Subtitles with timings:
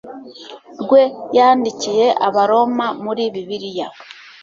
[0.81, 1.01] rwe
[1.37, 3.87] yandikiye abaroma muri bibiriya